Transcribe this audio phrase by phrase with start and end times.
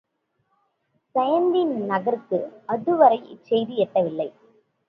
[1.15, 2.39] சயந்தி நகருக்கு
[2.65, 4.29] அதுவரை இச் செய்தி எட்டவில்லை.